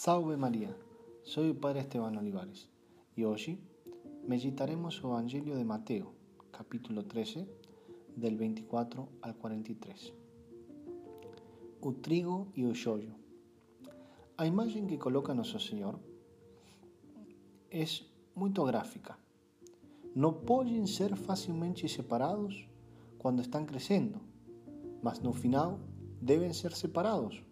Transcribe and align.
Salve 0.00 0.36
María, 0.36 0.76
soy 1.24 1.48
el 1.48 1.56
Padre 1.56 1.80
Esteban 1.80 2.16
Olivares 2.16 2.68
y 3.16 3.24
hoy 3.24 3.58
meditaremos 4.28 4.98
el 4.98 5.06
Evangelio 5.06 5.56
de 5.56 5.64
Mateo, 5.64 6.12
capítulo 6.52 7.04
13, 7.04 7.48
del 8.14 8.36
24 8.36 9.08
al 9.22 9.34
43. 9.34 10.12
O 11.80 11.94
trigo 11.94 12.46
e 12.54 12.62
o 12.64 12.76
xollo. 12.78 13.10
A 14.36 14.46
imagen 14.46 14.86
que 14.86 15.02
coloca 15.02 15.34
Nosso 15.34 15.58
Senhor 15.58 15.98
é 17.68 17.84
muito 18.36 18.62
gráfica. 18.62 19.18
Não 20.14 20.32
podem 20.32 20.86
ser 20.86 21.16
facilmente 21.16 21.88
separados 21.88 22.68
quando 23.18 23.42
estão 23.42 23.66
crescendo, 23.66 24.20
mas 25.02 25.18
no 25.18 25.32
final 25.32 25.80
devem 26.22 26.52
ser 26.52 26.70
separados 26.70 27.47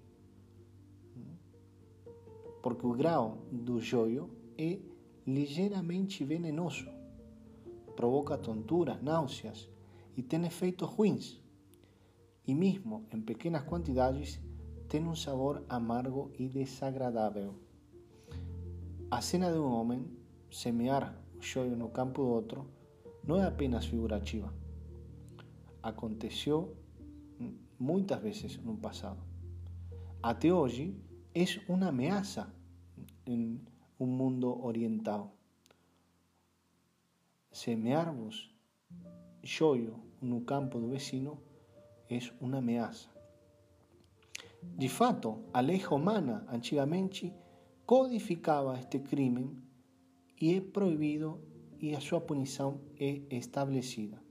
porque 2.67 2.85
o 2.85 2.95
grau 2.95 3.47
do 3.53 3.81
joio 3.81 4.29
é 4.59 4.81
ligeiramente 5.25 6.25
venenoso, 6.25 6.89
provoca 7.95 8.37
tonturas, 8.37 9.01
náuseas 9.01 9.69
e 10.17 10.21
tem 10.21 10.45
efeitos 10.45 10.89
ruins. 10.89 11.41
E 12.45 12.57
mesmo 12.57 13.07
em 13.15 13.21
pequenas 13.21 13.63
quantidades 13.63 14.41
tem 14.89 15.07
um 15.07 15.15
sabor 15.15 15.63
amargo 15.69 16.33
e 16.37 16.49
desagradável. 16.49 17.55
A 19.13 19.21
cena 19.21 19.53
de 19.53 19.59
um 19.59 19.71
homem 19.71 20.05
semear 20.51 21.17
o 21.39 21.41
joio 21.41 21.77
no 21.77 21.89
campo 21.89 22.21
do 22.21 22.29
outro 22.29 22.67
não 23.23 23.37
é 23.37 23.47
apenas 23.47 23.87
figurativa. 23.87 24.53
Aconteceu 25.81 26.75
muitas 27.79 28.21
vezes 28.21 28.57
no 28.57 28.77
passado. 28.77 29.23
Até 30.21 30.53
hoje 30.53 31.06
é 31.37 31.45
uma 31.69 31.89
ameaça 31.89 32.49
en 33.27 33.61
un 33.99 34.17
mundo 34.17 34.57
oriental. 34.65 35.35
Semearmos 37.51 38.51
joio 39.43 40.01
no 40.23 40.47
campo 40.47 40.81
do 40.81 40.89
vecino 40.89 41.43
é 42.09 42.19
uma 42.41 42.57
ameaça. 42.59 43.11
De 44.63 44.89
fato, 44.89 45.45
a 45.53 45.61
lei 45.61 45.79
romana 45.79 46.47
antigamente 46.49 47.35
codificava 47.85 48.79
este 48.79 49.01
crime 49.01 49.61
e 50.41 50.55
é 50.55 50.61
proibido 50.63 51.39
e 51.79 51.95
a 51.95 52.01
sua 52.01 52.23
punição 52.23 52.81
é 52.99 53.21
estabelecida. 53.29 54.23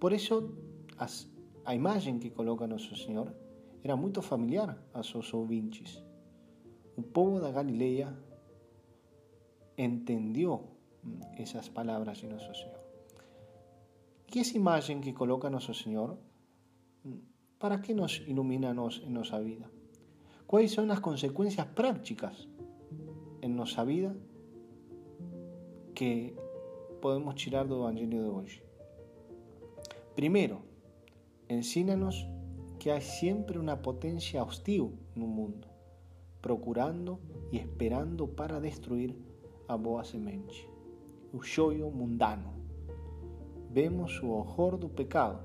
Por 0.00 0.12
isso, 0.12 0.56
a 1.64 1.72
imagem 1.72 2.18
que 2.18 2.30
coloca 2.30 2.66
Nosso 2.66 2.96
Senhor 2.96 3.41
era 3.82 3.96
muito 3.96 4.22
familiar 4.22 4.78
a 4.94 5.02
seus 5.02 5.34
ouvintes. 5.34 6.02
Un 6.96 7.04
povo 7.04 7.40
da 7.40 7.50
Galileia 7.50 8.14
entendió 9.76 10.62
esas 11.36 11.68
palabras 11.68 12.22
de 12.22 12.28
nuestro 12.28 12.54
Señor. 12.54 12.80
¿Y 14.32 14.38
esa 14.38 14.56
imagen 14.56 15.00
que 15.00 15.12
coloca 15.12 15.50
nuestro 15.50 15.74
Señor, 15.74 16.18
para 17.58 17.82
qué 17.82 17.94
nos 17.94 18.20
ilumina 18.20 18.70
en 18.70 19.12
nuestra 19.12 19.40
vida? 19.40 19.68
¿Cuáles 20.46 20.72
son 20.72 20.88
las 20.88 21.00
consecuencias 21.00 21.66
prácticas 21.66 22.48
en 23.40 23.56
nuestra 23.56 23.84
vida 23.84 24.14
que 25.94 26.36
podemos 27.00 27.34
tirar 27.34 27.66
del 27.66 27.78
Evangelio 27.78 28.22
de 28.22 28.28
hoy? 28.28 28.48
Primero, 30.14 30.62
ensínanos 31.48 32.28
que 32.82 32.90
hay 32.90 33.00
siempre 33.00 33.60
una 33.60 33.80
potencia 33.80 34.42
hostil 34.42 34.98
en 35.14 35.22
un 35.22 35.30
mundo 35.36 35.68
procurando 36.40 37.20
e 37.52 37.56
esperando 37.56 38.26
para 38.26 38.58
destruir 38.58 39.16
a 39.68 39.76
boa 39.76 40.02
semente, 40.02 40.68
o 41.32 41.90
mundano. 41.92 42.52
Vemos 43.70 44.20
o 44.20 44.30
horror 44.30 44.76
do 44.76 44.88
pecado 44.88 45.44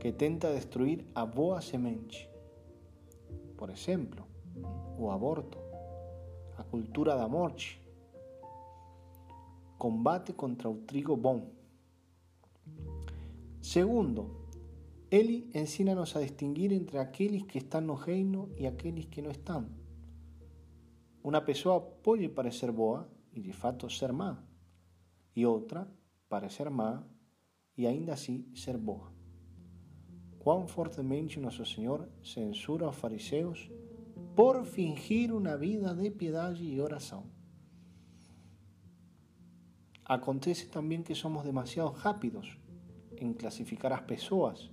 que 0.00 0.10
tenta 0.10 0.50
destruir 0.50 1.06
a 1.14 1.24
boa 1.24 1.60
semente. 1.60 2.28
Por 3.56 3.70
exemplo, 3.70 4.26
o 4.98 5.12
aborto, 5.12 5.58
a 6.58 6.64
cultura 6.64 7.14
da 7.14 7.28
morte, 7.28 7.80
combate 9.78 10.32
contra 10.32 10.68
o 10.68 10.74
trigo 10.78 11.16
bom. 11.16 11.46
Segundo, 13.62 14.39
ele 15.10 15.50
ensina-nos 15.52 16.14
a 16.14 16.20
distinguir 16.20 16.72
entre 16.72 16.96
aqueles 16.98 17.42
que 17.42 17.58
estão 17.58 17.80
no 17.80 17.94
reino 17.94 18.48
e 18.56 18.66
aqueles 18.66 19.06
que 19.06 19.20
não 19.20 19.32
estão. 19.32 19.68
Uma 21.22 21.40
pessoa 21.40 21.80
pode 21.80 22.28
parecer 22.28 22.70
boa 22.70 23.10
e 23.32 23.40
de 23.40 23.52
fato 23.52 23.90
ser 23.90 24.12
má, 24.12 24.42
e 25.34 25.44
outra 25.44 25.92
parecer 26.28 26.70
má 26.70 27.04
e 27.76 27.86
ainda 27.86 28.12
assim 28.12 28.46
ser 28.54 28.76
boa. 28.78 29.12
Quão 30.38 30.66
fortemente 30.68 31.40
Nosso 31.40 31.66
Senhor 31.66 32.08
censura 32.22 32.88
os 32.88 32.96
fariseus 32.96 33.68
por 34.36 34.64
fingir 34.64 35.34
uma 35.34 35.56
vida 35.56 35.94
de 35.94 36.10
piedade 36.10 36.64
e 36.64 36.80
oração. 36.80 37.26
Acontece 40.04 40.68
também 40.68 41.02
que 41.02 41.14
somos 41.14 41.42
demasiado 41.42 41.90
rápidos 41.90 42.58
em 43.16 43.32
classificar 43.32 43.92
as 43.92 44.00
pessoas 44.00 44.70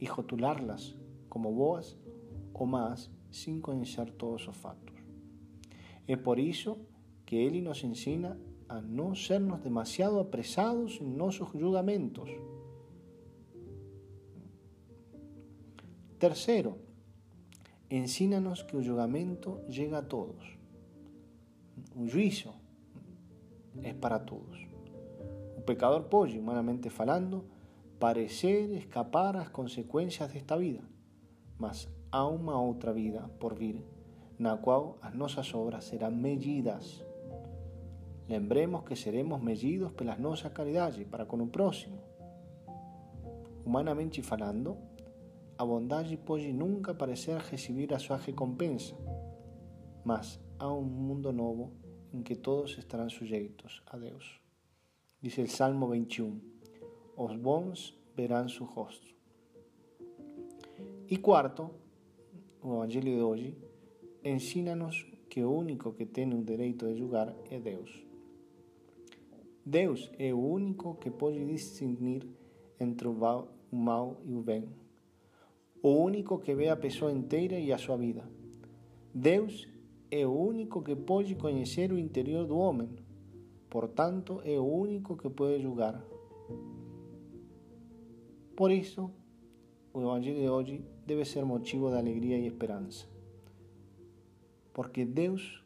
e 0.00 0.06
rotulá-las 0.06 0.96
como 1.28 1.52
boas 1.52 1.96
ou 2.54 2.66
más 2.66 3.10
sem 3.30 3.60
conhecer 3.60 4.10
todos 4.12 4.48
os 4.48 4.56
fatos. 4.56 4.96
Es 6.06 6.18
por 6.18 6.40
eso 6.40 6.78
que 7.24 7.46
Él 7.46 7.62
nos 7.62 7.84
enseña 7.84 8.36
a 8.68 8.80
no 8.80 9.14
sernos 9.14 9.62
demasiado 9.62 10.20
apresados 10.20 11.00
en 11.00 11.16
nuestros 11.16 11.50
juzgamentos. 11.50 12.28
Tercero, 16.18 16.76
ensínanos 17.88 18.64
que 18.64 18.76
el 18.76 18.86
julgamento 18.86 19.64
llega 19.68 19.98
a 19.98 20.08
todos. 20.08 20.58
Un 21.94 22.10
juicio 22.10 22.52
es 23.82 23.94
para 23.94 24.26
todos. 24.26 24.58
Un 25.56 25.62
pecador 25.64 26.08
puede, 26.08 26.38
humanamente 26.38 26.90
falando, 26.90 27.44
parecer 28.00 28.72
escapar 28.72 29.36
a 29.36 29.40
las 29.40 29.50
consecuencias 29.50 30.32
de 30.32 30.38
esta 30.38 30.56
vida, 30.56 30.80
mas 31.58 31.86
a 32.10 32.26
una 32.26 32.58
otra 32.58 32.92
vida 32.92 33.28
por 33.38 33.54
vir 33.54 33.84
na 34.38 34.56
qual 34.56 34.96
as 35.02 35.14
nossas 35.14 35.54
obras 35.54 35.84
serão 35.84 36.10
medidas. 36.10 37.04
Lembremos 38.26 38.84
que 38.84 38.96
seremos 38.96 39.42
medidos 39.42 39.92
pela 39.92 40.16
nossa 40.16 40.48
caridade 40.48 41.04
para 41.04 41.26
com 41.26 41.36
o 41.42 41.46
próximo. 41.46 42.00
Humanamente 43.66 44.22
falando, 44.22 44.78
a 45.58 45.64
bondade 45.66 46.16
pode 46.16 46.54
nunca 46.54 46.94
parecer 46.94 47.36
receber 47.36 47.92
a 47.92 47.98
sua 47.98 48.16
recompensa, 48.16 48.96
mas 50.02 50.40
há 50.58 50.72
um 50.72 50.80
mundo 50.80 51.30
novo 51.32 51.74
em 52.14 52.22
que 52.22 52.34
todos 52.34 52.78
estarão 52.78 53.10
sujeitos 53.10 53.82
a 53.84 53.98
Deus. 53.98 54.40
Diz 55.20 55.36
o 55.36 55.46
Salmo 55.46 55.86
21: 55.88 56.59
Os 57.22 57.36
bons 57.36 57.94
verão 58.16 58.48
seu 58.48 58.64
rosto. 58.64 59.14
E 61.06 61.18
quarto, 61.18 61.68
o 62.62 62.76
Evangelho 62.76 63.14
de 63.14 63.20
hoje 63.20 63.58
ensínanos 64.24 65.06
que 65.28 65.42
o 65.44 65.52
único 65.52 65.92
que 65.92 66.06
tem 66.06 66.32
o 66.32 66.42
direito 66.42 66.86
de 66.86 66.96
julgar 66.96 67.36
é 67.50 67.60
Deus. 67.60 67.90
Deus 69.66 70.10
é 70.18 70.32
o 70.32 70.38
único 70.38 70.94
que 70.94 71.10
pode 71.10 71.44
discernir 71.44 72.26
entre 72.80 73.06
o 73.06 73.14
mal 73.70 74.16
e 74.24 74.34
o 74.34 74.40
bem. 74.40 74.70
O 75.82 75.90
único 75.90 76.38
que 76.38 76.54
vê 76.54 76.70
a 76.70 76.76
pessoa 76.76 77.12
inteira 77.12 77.58
e 77.58 77.70
a 77.70 77.76
sua 77.76 77.98
vida. 77.98 78.26
Deus 79.12 79.68
é 80.10 80.26
o 80.26 80.32
único 80.32 80.82
que 80.82 80.96
pode 80.96 81.34
conhecer 81.34 81.92
o 81.92 81.98
interior 81.98 82.46
do 82.46 82.56
homem. 82.56 82.88
Portanto, 83.68 84.40
é 84.42 84.58
o 84.58 84.64
único 84.64 85.18
que 85.18 85.28
pode 85.28 85.60
julgar. 85.60 86.02
Por 88.60 88.70
isso, 88.70 89.10
o 89.90 90.02
Evangelho 90.02 90.38
de 90.38 90.48
hoje 90.50 90.84
deve 91.06 91.24
ser 91.24 91.46
motivo 91.46 91.88
de 91.88 91.96
alegria 91.96 92.36
e 92.36 92.46
esperança 92.46 93.08
porque 94.74 95.04
Deus 95.04 95.62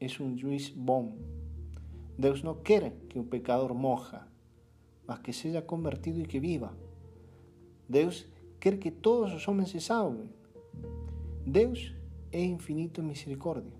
é 0.00 0.06
um 0.22 0.36
juiz 0.36 0.68
bom. 0.68 1.16
Deus 2.18 2.42
não 2.42 2.54
quer 2.54 2.92
que 3.08 3.18
o 3.18 3.24
pecador 3.24 3.74
morra, 3.74 4.28
mas 5.06 5.18
que 5.20 5.32
seja 5.32 5.60
convertido 5.60 6.20
e 6.20 6.26
que 6.26 6.38
viva. 6.38 6.76
Deus 7.88 8.26
quer 8.60 8.78
que 8.78 8.90
todos 8.90 9.32
os 9.34 9.46
homens 9.48 9.70
se 9.70 9.80
salvem. 9.80 10.30
Deus 11.46 11.94
é 12.32 12.42
infinito 12.42 13.00
em 13.00 13.04
misericórdia. 13.04 13.72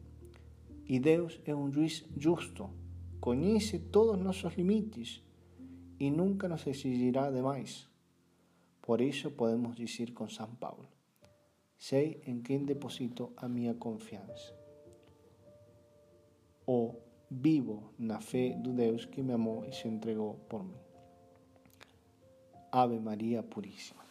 E 0.87 0.99
Deus 0.99 1.41
é 1.45 1.55
um 1.55 1.73
juiz 1.73 2.05
justo, 2.17 2.71
conhece 3.21 3.79
todos 3.79 4.17
os 4.17 4.23
nossos 4.23 4.55
limites 4.55 5.23
e 5.99 6.11
nunca 6.11 6.49
nos 6.49 6.67
exigirá 6.67 7.31
demais. 7.31 7.94
Por 8.85 9.01
ello 9.01 9.35
podemos 9.35 9.79
decir 9.79 10.13
con 10.13 10.29
San 10.29 10.57
Pablo, 10.57 10.89
sé 11.79 12.21
en 12.27 12.43
quién 12.43 12.67
deposito 12.67 13.33
a 13.39 13.49
mi 13.49 13.73
confianza. 13.77 14.53
O 16.67 16.99
vivo 17.31 17.93
na 17.99 18.21
fe 18.21 18.55
de 18.59 18.73
Dios 18.77 19.07
que 19.07 19.23
me 19.23 19.33
amó 19.33 19.65
y 19.65 19.73
se 19.73 19.89
entregó 19.89 20.37
por 20.49 20.65
mí. 20.65 20.77
Ave 22.73 23.01
María 23.01 23.43
Purísima. 23.43 24.05